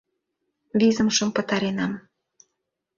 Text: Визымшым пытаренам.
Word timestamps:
Визымшым 0.79 1.29
пытаренам. 1.35 1.91